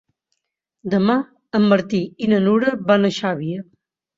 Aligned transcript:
Demà 0.93 1.17
en 1.61 1.67
Martí 1.73 2.01
i 2.29 2.33
na 2.35 2.41
Nura 2.47 2.75
van 2.91 3.07
a 3.07 3.13
Xàbia. 3.23 3.63